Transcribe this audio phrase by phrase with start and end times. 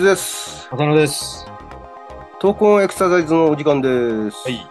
[0.00, 0.68] ズです。
[0.72, 1.46] 浅野です。
[2.40, 4.36] 闘魂エクササイズのお時間です。
[4.44, 4.66] はい。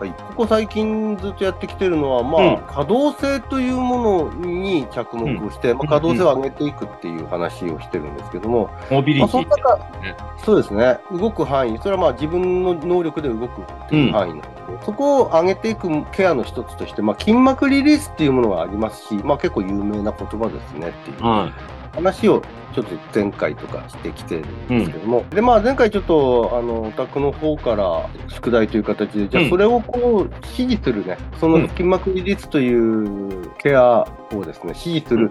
[0.00, 0.10] はい。
[0.10, 9.48] ここ最近ずっとやってきてるのは、まあ、うん可動性というものに着目をして、まあ、可動性を上げていくっていう話をしてるんですけども、まあ、モビリティその。
[9.48, 10.98] 中ね、そうですね。
[11.12, 14.48] 動く範囲、それはまあ自分の能力で動くっていう範囲なんで、
[14.84, 21.22] そこを上げていくケアの一つとして、まあ、筋膜リリースっていうものがありますし、まあ、結構有名な言葉ですねっていう。
[21.22, 21.52] は
[21.94, 22.42] 話を
[22.74, 29.46] ちょっと前回とかしてきてるんですけども、でまあ前回ちょっとあのお宅の方から宿題という形でじゃうん。
[29.46, 35.30] あそれをこう支持するねその筋膜リリースというケアをですね支持する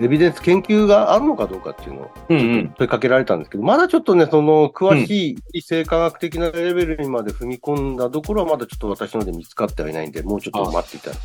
[0.00, 2.34] エビデンス研究があるのかどうかっていうのをい。
[2.34, 2.68] うんうん。
[2.76, 11.16] 問いかけられたんですけど、まだちょっとね、その詳しい生化学的なレベルにまで踏み込んだところはまだちょっと私ので見つかってはいないんで、もうちょっと待っていただ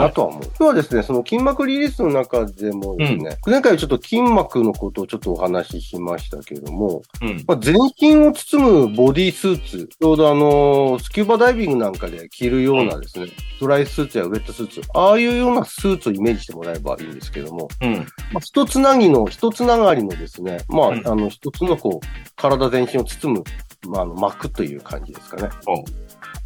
[0.00, 0.42] なとは思う。
[0.42, 7.44] 今日はですね、その筋膜リリースの中でもですね、前回はちょっと筋膜のことをちょっとお話ししましたけれども、うん。
[7.46, 13.26] まあ、全身を包むボディースーツ、ちょうどあの、スキューバダイビングなんかで着るようなですね、
[13.60, 18.05] ドライスーツやウェットスーツ、ああいうようなスーツをイメージしてもらえばいいんですけども、うん。
[18.32, 23.44] まあ、一つなぎの、一つながりのですね、まあ、うんあの、一つのこう、体全身を包む、
[23.88, 25.48] まあ、あの膜という感じですかね。
[25.66, 25.84] お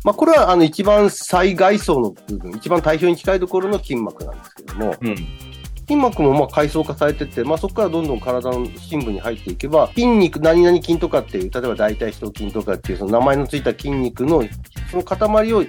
[0.03, 5.17] まあ、これは、あの、一番最外層の部分、一番体表に近いところの筋膜なんですけども、うん。
[5.91, 14.45] 筋膜もまあ階層化されてて、まあ、そこからどんどん体の深部に入っていけば、筋肉、何々筋とかっていう、例えば大腿四頭筋とかっていう、その名前のついた筋肉の、
[14.91, 15.65] その塊を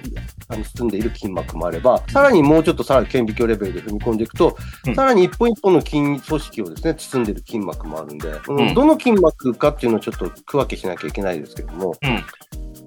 [0.48, 4.56] あの包んでいる筋膜もあれば、さらにもうちょっとさらに顕微鏡レベルで踏み込んでいくと、
[4.86, 12.24] うんさらに一本一本の筋組織をですね、包んでいる筋膜もあるんで、うんどの筋膜かっていうのをちょっと区分けしなきゃいけないですけども、うん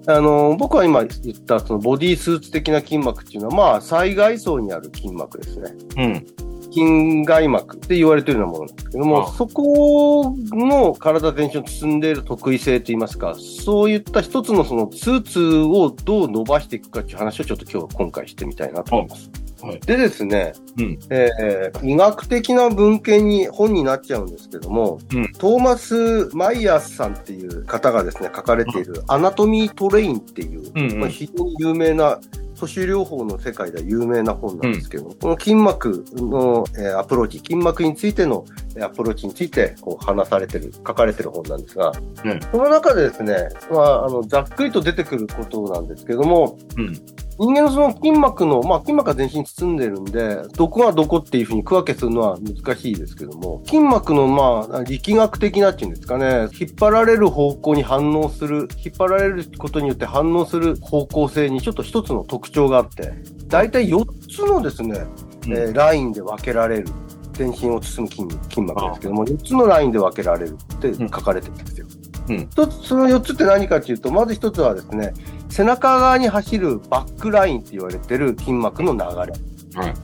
[0.08, 5.72] あの、僕は今言ったそのボディースーツ的な筋膜っていうのは、まあ、最外層にある筋膜ですね。
[5.96, 6.26] うん。
[6.72, 19.30] 筋外膜って言われているようなものなんですけども、あそこの体全身を包んでいる特異性といいますか、そういった一つのそのスーツをどう伸ばしていくかっていう話をちょっと今日今回してみたいなと思います。
[19.62, 19.80] はい。
[19.80, 20.98] でですね、うん。
[21.10, 25.32] えー医学的な文献に本になっちゃうんですけども、うん。
[25.32, 31.00] トーマス・マイヤースさんっていう方がですね、書かれているアナトミー・トレインっていう、うんうん。
[31.00, 32.20] まあ、非常に有名な
[32.58, 38.44] 都市療法の世界では有名な本なんですけども、この筋膜の、えーアプローチ、筋膜についての
[38.76, 41.92] えーアプローチについてこう話されてる、書かれてる本なんですが、
[42.24, 46.94] うんその中でですね、まあ、あのざっくりと出てくることなんですけども、うん。
[47.38, 63.12] 人間のその筋膜の、まあ筋膜が全身包んでるんで、どこがどこっていうふうに区分けするのは難しいですけども、筋膜のまあ力学的なっていうんですかね、引っ張られる方向に反応する、引っ張られることによって反応する方向性にちょっと一つの特徴があって、
[63.48, 65.04] 大体4つのですね、
[65.46, 66.88] うんえーラインで分けられる。
[67.36, 71.86] 全身を包む筋肉筋膜ですけども、4つのラインで分けられるって書かれてるんですよ。
[72.28, 75.12] うんその4つって何かっていうと、まず一つはですね、
[75.48, 79.80] 背中側に走るバックラインって言われてる筋膜の流れ。
[79.80, 79.94] はい。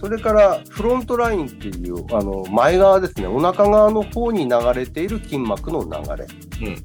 [0.00, 6.26] それからフロントラインっていう、あの、前側ですね、お腹側の方に流れている筋膜の流れ。
[6.68, 6.76] うん。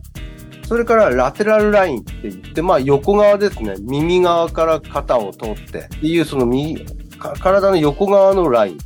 [0.65, 6.83] それからラテラルラインって言って、まあ横側ですね、耳側から肩を通ってっていう、その右、
[7.19, 8.77] か体の横側のライン。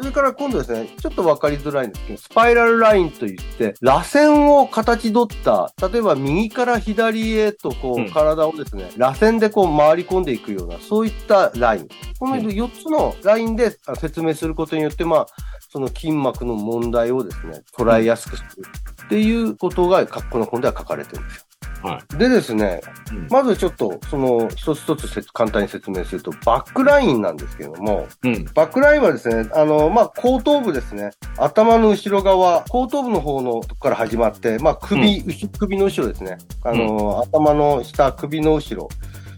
[0.00, 11.88] うんそれから今度ですね、ちょっとわかりづらいんですけど、スパイラルラインといって、螺旋を形取った、例えば右から左へとこう、うん体をですね、螺旋でこう回り込んでいくような、そういったライン。
[12.18, 15.26] このうん4つのラインであ説明することによって、まあ、
[15.68, 18.66] その筋膜の問題をですね、捉えやすくする
[19.04, 21.49] っていうことが、かこの本では書かれてるんですよ。
[21.82, 22.80] はでですね、
[23.12, 28.44] うんまずちょっと、その、一つ一つせ簡単に説明すると、バックラインなんですけども、うん。
[28.54, 31.10] バックラインはですね、あの、まあ、後頭部ですね。
[31.38, 36.38] 頭の後ろ側、後頭部の方のとこから始まって、まあ、首、後首の後ろですね。
[36.64, 38.88] あの、頭の下、首の後ろ。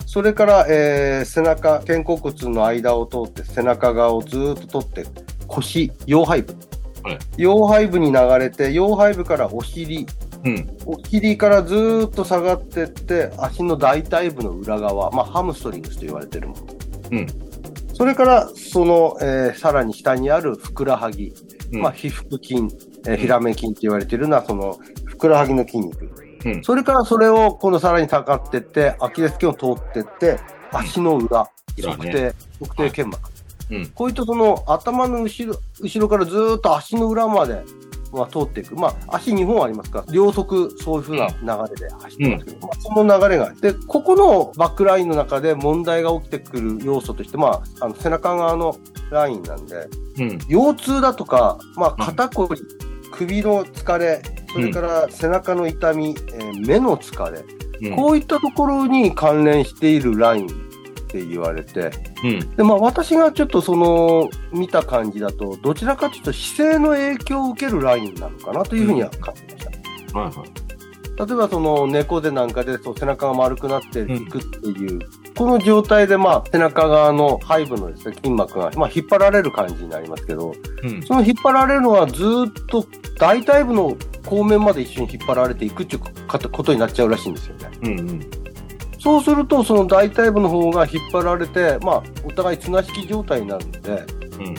[0.07, 5.07] それから、えー、背中、肩甲骨の間を通って、背中側をずーっと取って、
[5.47, 6.55] 腰、腰背部。
[7.05, 10.07] はい腰背部に流れて、腰背部からお尻、
[10.45, 10.77] うん。
[10.87, 16.63] お尻からずーっと下がってって、足の大腿部の裏側、まあ、ハムストリングスと言われているもの。
[17.13, 17.27] うん。
[17.95, 21.33] それから、その、えーさらに下にあるふくらはぎ、
[21.73, 21.81] うん。
[21.83, 22.55] まあ、皮腹筋、
[23.07, 26.11] えー、ヒラメ筋って言われているのは、その、ふくらはぎの筋肉。
[26.45, 26.65] うん。
[26.65, 30.41] それからそれを、今度さらに下がってって、アキレス腱を通ってって、
[30.73, 31.49] 足の裏、
[31.81, 33.31] 測定、測定腱膜。
[33.71, 33.87] うん。
[33.95, 37.29] こういったその頭の後ろ、後ろからずーっと足の裏。
[37.29, 37.63] まで、
[38.13, 38.77] まあ、通っていく。
[38.77, 43.53] まあ、足2本ありますから、両側そういう風な流れで走ってますけど、まあ、その流れが。
[43.55, 48.77] で、ここのバックラインの中で問題が起きてくる要素として、まあ、あの背中側の
[49.11, 49.89] ラインなんで、
[50.19, 50.39] うん。
[50.49, 52.61] 腰痛だとか、まあ、肩こり、
[53.13, 54.23] 首の疲れ、
[54.53, 57.63] それから背中の痛み、えー目の疲れ、うん
[57.97, 60.72] こういったところに関連しているライン
[61.19, 61.91] って言われて、
[62.25, 62.57] うん。
[62.57, 70.19] で、まあ私がちょっとその、見た感じだと、どちらかというと姿勢の影響を受けるラインなのかなというふうには感じました。
[70.19, 70.49] はいはい。
[71.15, 75.01] 例えばその猫背なんかでそう背中が丸くなっていくっていう、
[75.37, 81.03] この状態でまあ背中側の背部のですね、筋膜がまあ引っ張られる感じになりますけど、うん。
[81.03, 82.87] その引っ張られるのはずーっと
[83.19, 83.95] 大腿部の
[84.25, 87.71] 後面まで一緒に引っ張られていくっていうことことになっちゃうらしいんですよね。
[87.83, 88.31] うんうん。
[89.03, 94.55] そうするとその大腿部の方が引っ張られて、まあお互い綱引き状態になるので、うん。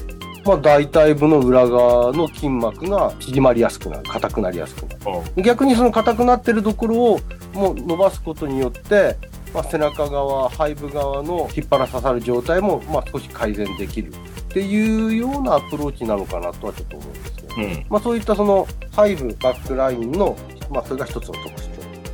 [0.45, 4.99] まあ大腿部の裏側の筋膜が縮まりやすくなる、硬くなりやすくなる。
[5.37, 7.19] あ逆にその硬くなってるところを
[7.53, 9.17] もう伸ばすことによって、
[9.53, 14.13] まあ、背中側、背部側の引っ張ら刺さる状態も、まあ、少し改善できるっ
[14.49, 17.85] ていうようなアプローチなのかなとはちょっと思うんですけど、うん。
[17.89, 20.35] まあ、そういったその背部、バックラインの、
[20.71, 21.67] まあ、それが一つの特徴。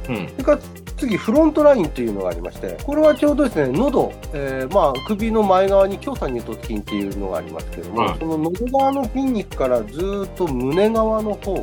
[0.10, 0.28] うん。
[0.28, 0.60] それから
[1.00, 11.56] 次、フロントラインというのがありまして、これはちょうどですね、喉、えーまあ、首の前側に強鎖乳突筋っていうのがありますけども、はいその喉側の筋肉からずーっと胸側の方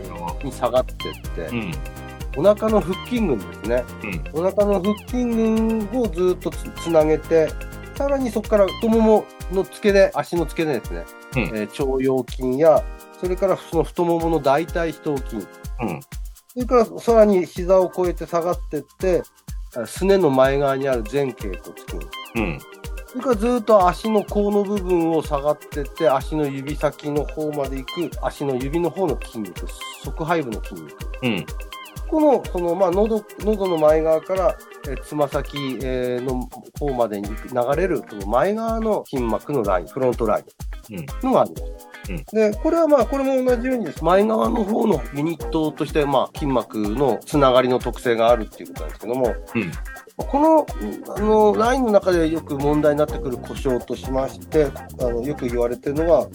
[0.42, 1.72] に下がっていって、うん。
[2.38, 3.84] お腹の腹筋群ですね。
[4.34, 4.44] うん。
[4.46, 7.48] お腹の腹筋群をずっとつつなげて、
[7.94, 11.04] さらにそこから太ももの付け根、足の付け根ですね。
[11.34, 12.82] うんえー腸腰筋や、
[13.20, 15.36] それからその太ももの大腿四頭筋。
[15.36, 15.38] う
[15.84, 16.00] ん。
[16.56, 19.22] それからさらに膝を越えて下がっていって、
[19.76, 22.06] あすねの前側にある前頸骨筋。
[22.36, 22.58] うん。
[23.08, 29.66] それからずっと足の甲の部分を下がっていって、足の指先の方まで行く、足の指の方の筋肉、
[30.02, 30.96] 側背部の筋肉。
[31.22, 31.46] うん。
[32.08, 34.56] この、その、まあ、喉、喉の前側から、
[34.88, 36.48] えーつま先、えーの
[36.78, 37.34] 方までに流
[37.76, 40.44] れる、その前側の筋膜のライン、フロントライ
[40.94, 41.06] ンうん。
[41.22, 41.95] のがあります。
[42.32, 44.04] で、これはまあ、これも同じようにです。
[44.04, 49.72] 前側の方のユニットとして、まあ、筋膜のつながりの特性があるっていうことなんですけども、うん。
[50.16, 50.66] この、
[51.14, 54.68] あの、ラインの中でよく問題になってくる故障としまして、
[55.00, 56.28] あの、よく言われてるのは、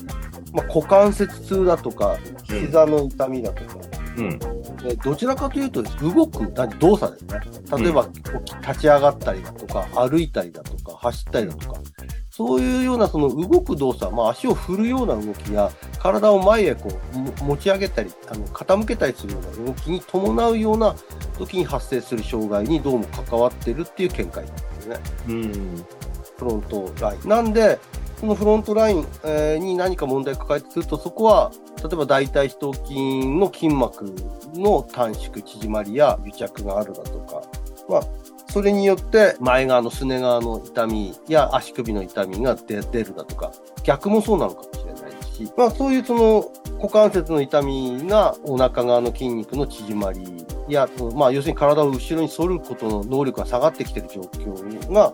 [0.53, 3.77] まあ、股関節痛だとか、膝の痛みだとか、
[4.17, 4.39] うん。
[4.39, 7.39] でどちらかというと、動く何動作ですね。
[7.83, 11.79] 例えば、起き立ち上がったりだとか、歩いたりだとか、走ったりだとか、
[12.47, 16.89] そういうようなその動く動作、まあ、足を振るような動きや、体を前へこ
[17.39, 20.95] う持ち上げたり、あの傾けたりするような動きに伴うような
[21.37, 24.97] 時に発生する障害にどうも関わってるっていう見解なんですね。
[25.27, 25.85] うん。
[26.37, 27.29] フロントライン。
[27.29, 27.79] なんで、
[28.19, 34.15] このフロントライン、えに何か問題抱えてくると、そこは、例えば大腿四頭筋の筋膜
[34.55, 37.41] の短縮、縮まりや癒着があるだとか、
[37.87, 38.03] まあ、
[38.51, 43.53] それによって前側のすね側の痛みや足首の痛みが出るだとか、
[43.83, 55.13] 逆もそうなのかもしれないし、まあそういうその股関節の痛みがお腹側の筋肉の縮まりや、まあ要するに体を後ろに反ることの能力が下がってきている状況が、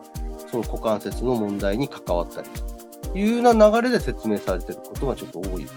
[0.49, 2.49] その股関節の問題に関わったり
[3.11, 5.67] というような流れで説明されていることがちょっと多い。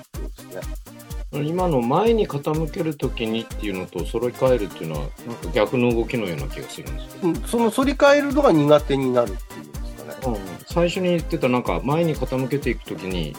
[1.43, 7.29] 今の前に傾けるときにっていうのと揃い替えるっていうのは、なんか逆の動きのような気がするんですけど。
[7.29, 10.39] うん、その反り返るのが苦手になるっていうんですかね。
[10.67, 13.35] 最初に言ってたなんか前に傾けていくときに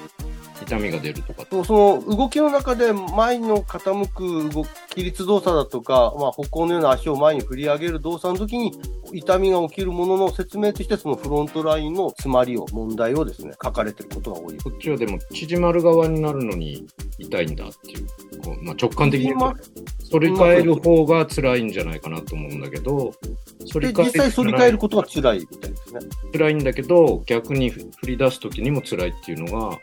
[0.61, 1.45] 痛みが出るとか。
[1.65, 8.73] その動きの中で前の傾く動き、起立動作だとか、まあ、歩行のような足を前に振り上げる動作の時に
[9.13, 14.57] 痛みが起きるものの説明としてそのフロントラインの詰まりを、問題をですね、書かれていることが多い。
[14.57, 16.85] こっちはでも縮まる側になるのに
[17.21, 18.07] 痛いんだっていう、
[18.43, 19.53] こうまあ、直感的に反
[20.19, 23.13] り返る方が辛いんじゃないかなと思うんだけど、
[23.71, 25.99] 反で、り返実際反り返ることが辛いみたいですね。
[26.33, 29.77] 辛いんだけど、逆に振り出すときにも辛いっていうのが、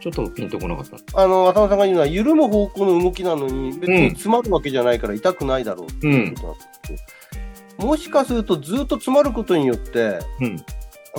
[0.00, 1.22] ちょっとピンとこなかった。
[1.22, 10.56] あの、渡辺さんが言うのは、緩む方向の動きなのに、別に詰まるわけじゃないから痛くないだろうっていうことなんですけど、もしかするとずっと詰まることによって、うん。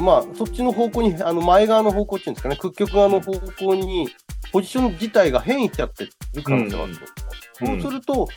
[0.03, 4.07] まあ、そっちの方向に、あの、前側の方向っていうんですかね、屈曲側の方向に、
[4.51, 6.12] ポジション自体が変異しちゃってる
[6.43, 7.01] 可能性があると。
[7.01, 8.27] うんそうすると、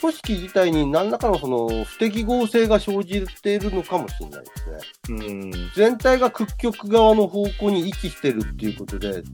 [0.00, 5.30] 組織自体に何らかのその不適合性が生じているのかもしれないですね。
[5.30, 5.52] うん。
[5.74, 9.24] 全体が屈曲側の方向に位置してるっていうことで、うん。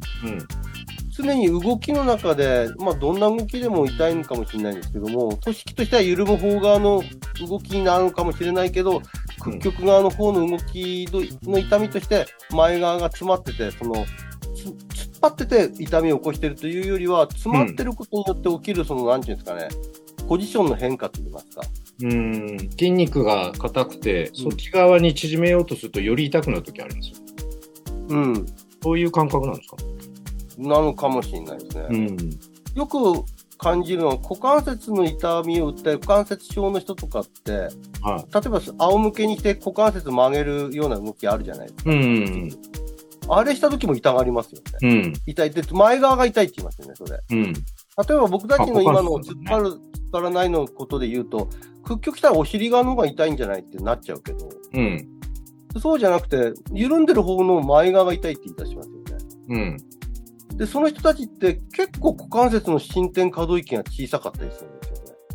[1.11, 7.03] 常に動きの中で、まあ、どんな動きでも痛いのかもしれないんですけども、組織としては緩む方側の
[7.47, 9.03] 動きになるのかもしれないけど、
[9.41, 11.07] 屈曲側の方の動き
[11.43, 14.07] の痛みとして、前側が詰まってて、その、
[15.23, 19.69] 張ってて痛みを起こしているというよりは、詰まってることによって起きる、その、なんていうんですかね、
[20.29, 21.63] ポジションの変化といいますか。
[22.03, 22.59] うん。
[22.71, 27.17] 筋肉が硬くて、そっち側に縮めようとするとより痛くなるときあるんですよ。
[28.09, 28.47] うん。
[28.83, 29.77] そういう感覚なんですか？
[30.59, 31.99] なのかもしれないですね。
[31.99, 32.17] ん。
[32.75, 33.25] よく
[33.59, 37.69] 感じるのは、股関節の痛みを訴える股関節症の人とかって、
[38.01, 41.93] は例えば仰向けにして股関節曲げるような動きあるじゃないですか。
[41.93, 41.95] い。
[41.95, 42.51] うん。
[43.29, 44.89] あれした時も痛がりますよね。
[44.89, 45.13] うん。
[45.27, 47.21] 痛いって、前側が痛いって言いますよね、それ。
[47.31, 47.53] うん。
[47.53, 47.61] 例
[48.11, 49.79] えば僕たちの今の突っ張る、突っ
[50.13, 51.49] 張らないのことで言うと、
[51.85, 55.09] 屈曲したらお尻側の方が痛いんじゃないってなっちゃうけど、うん。
[55.81, 59.77] そうじゃなくて、緩んでる方の前側が痛いって言い出しますよね。
[60.51, 60.57] うん。
[60.57, 64.82] で、その人たちって結構股関節の伸展可動域が小さかったりするんですよね。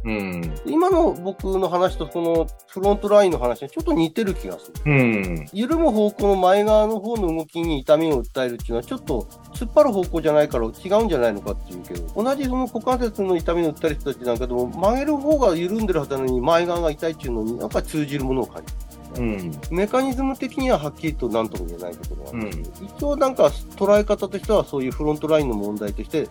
[0.07, 0.55] うん。
[0.65, 4.91] 今の僕の話とこのフロントラインの話はちょっと似てる気がする。
[4.91, 5.45] うん。
[5.51, 10.69] 緩む方向の前側の方の動きに痛みを訴えるっていうのはちょっと突っ張る方向じゃないから違
[11.01, 18.77] うんじゃないのかっていうけど、同じその股関節の痛みを訴える人たちなんかでも曲げる方が緩んでるはずなのに前側が痛いっていうのになんか通じるものを感じる。
[19.17, 19.51] うん。
[19.71, 22.63] メカニズム的にははっきりと何とも言えないところがある、うん
[22.97, 26.27] 一応なんか捉え方としてはそういうフロントラインの問題として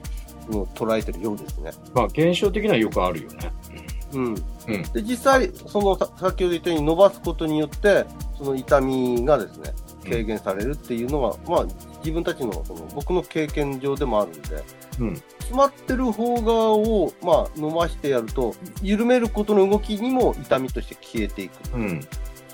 [0.74, 1.72] 捉えてるようですね。
[1.94, 3.52] まあ、現象的にはよくあるよね。
[4.12, 4.24] うん。
[4.24, 4.82] うん。
[4.92, 8.04] で、実際、そのさ先ほど言ったように伸ばすことによって、
[8.38, 9.72] その痛みがですね、
[10.04, 11.66] 軽減されるっていうのが、まあ、
[11.98, 14.64] 自分たちの、その、僕の経験上でもあるんで、
[15.00, 15.16] うん。
[15.38, 21.74] 詰まってる方側を、まあ、伸ばしてやると、緩めることの動きにも痛みとして消えていく。
[21.74, 22.00] うん。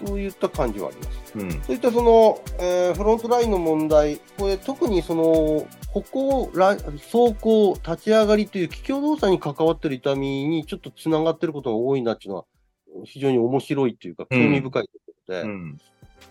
[0.05, 1.39] そういった感じはあります。
[1.39, 1.51] うん。
[1.63, 12.45] そういったその、えーフロントラインの問題、これ特にその、歩行、走行、立ち上がりという気境動作に関わっている痛みにちょっとつながっていることが多いなっていうのは、
[13.05, 15.79] 非常に面白いというか、興味深いところで、うん。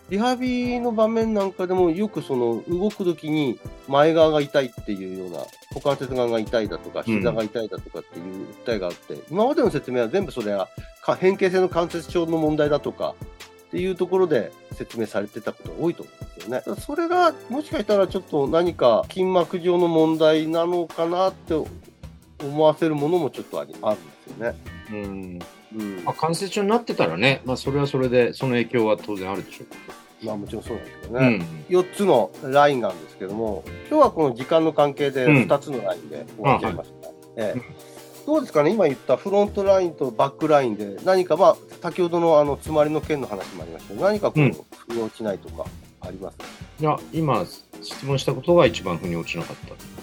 [0.09, 5.37] リハビリの場面なんかでもよくその動くときに前側が痛いっていうような、
[5.69, 10.67] 股関節側が痛いだとか、うん膝が痛いだとかっていう訴えがあって、今までの説明は全部それは
[11.01, 13.15] か変形性の関節症の問題だとか
[13.71, 16.81] っていうところで説明されてたことが多いと思うんですよね。
[16.81, 21.53] それがもしかしたらちょっと何か筋膜上の問題なのかなって
[22.43, 24.57] 思わせるものもちょっとありあるんですよね。
[24.91, 25.39] うん。
[25.73, 31.29] うんまあ、関節症になってたらね、まあ、それはそれで、その影響は当然あるでしょうまあもちろんそうなんですけどけど。
[31.29, 31.45] ね。
[31.69, 37.07] 4つのラインがあるんですけども、今日はこの時間の関係でうん2つのラインで終わっちゃいました。
[37.37, 37.90] ええ
[38.25, 45.65] どうですかね、今言ったフロントラインとバックラインで、何か、まあ、先ほどのあの詰まりの件の話もありましたけど、何かこう、うん腑に落ちないとか
[46.01, 46.37] あります？
[46.79, 47.45] いや、今、
[47.81, 49.55] 質問したことが一番腑に落ちなかっ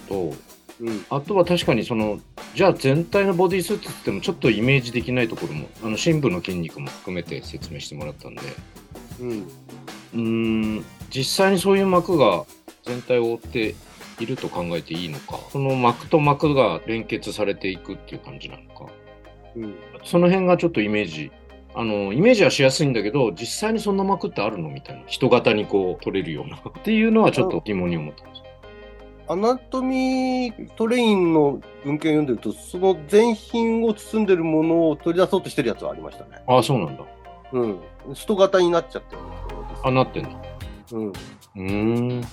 [0.09, 0.37] たのと、
[0.81, 1.05] うん。
[1.11, 2.21] あとは確かにその、
[2.55, 8.41] じゃあ全体のボディスーツって言ってもちょっとイメージできないところも、あの、深部の筋肉も含めて説明してもらったんで、
[9.21, 9.31] うん。
[9.31, 10.21] うー
[10.81, 12.45] ん、実際にそういう膜が
[12.85, 13.75] 全体を覆って
[14.21, 18.87] いると考えていいのか、その膜と膜が連結されていくっていう感じなのか、
[19.57, 19.75] うん。
[20.05, 21.31] その辺がちょっとイメージ、
[21.75, 25.03] あの、イメージはしやすいんだけど、実際にそんな膜ってあるのみたいな。
[25.07, 26.57] 人型にこう取れるような。
[26.59, 28.43] っていうのはちょっと疑問に思ってます。
[29.31, 36.43] アナトミートレインの文献を読んでると、その全身を包んでるものを取り出そうとしてるやつはありましたね。
[36.47, 37.05] ああ、そうなんだ。
[37.53, 37.79] うん。
[38.15, 39.23] 人型になっちゃってる
[39.85, 40.31] あ、なってんだ。
[40.93, 41.09] うん。
[41.09, 41.63] うー
[42.21, 42.25] ん。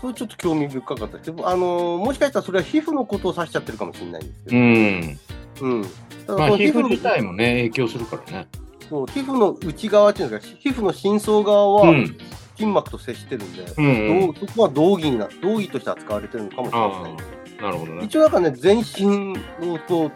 [0.00, 1.30] それちょっと興味深かったです。
[1.30, 5.72] あのーもしかしたらそれは皮膚のことを指しちゃってるかもしれないんですけうど、ん。
[5.72, 5.84] うん。
[6.26, 8.48] ただまあ、皮膚自体もね、影響するからね。
[8.88, 12.16] そう皮膚の内側っていうんですか、皮膚の深層側はうん。
[12.56, 13.82] 筋膜と接してるんで、う
[14.30, 17.14] ん、そこは道義にな、道義として扱われてるのかもしれあない。
[17.58, 18.04] あ、なるほどね。
[18.04, 19.32] 一応なんかね、全身
[19.66, 20.12] のと、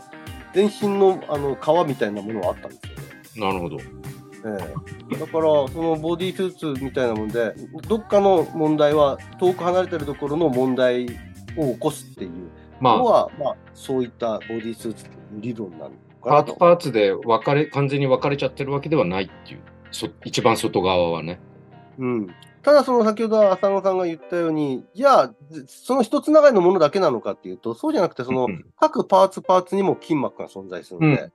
[0.52, 2.76] 全身のあの皮みたいなものはあったんで
[3.33, 3.52] すよね。
[3.52, 3.78] なるほど。
[4.46, 4.58] え
[5.12, 7.54] え、だから、そのボディスーツみたいなもんで、
[7.88, 11.06] どっかの問題は、遠く離れてるところの問題
[11.56, 16.38] を起こすっていうまあ、のは、まあ、そういったボディスーツっていう理論なのかパ。
[16.40, 19.60] ーツパーツで分かれ、完全に分かれちゃってるわけではないっていう。
[19.90, 21.40] そ一番外側はね。
[21.98, 22.26] うん。
[22.62, 25.34] ただ、その先ほど浅野さんが言ったように、じゃあ、
[25.66, 31.32] その一つながりのものだけなのかっていうと、そうじゃなくて、そのうん各パーツパーツにも筋膜が存在するので、う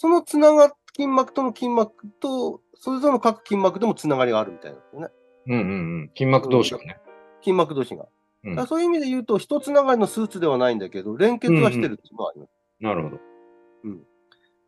[0.00, 5.08] そのつながっ筋膜との筋膜と、それぞれの各筋膜でもつながりがあるみたいなんですよね。
[5.46, 5.72] うんうんう
[6.04, 6.10] ん。
[6.16, 6.98] 筋膜同士がね。
[7.42, 8.06] 筋膜同士が。
[8.42, 12.50] うんそういう意味で言うと、一つながりのスーツではないんだけど、連結はしてるっていうのはあります。
[12.80, 13.18] なるほど。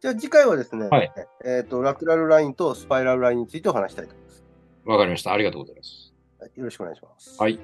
[0.02, 1.10] じゃあ次回はですね、はい
[1.46, 4.44] えっ、と、ラテラルラインとスパイラルラインについてお話したいと思います。
[4.84, 5.32] わかりました。
[5.32, 6.12] ありがとうございます。
[6.38, 7.40] はいよろしくお願いします。
[7.40, 7.58] はい。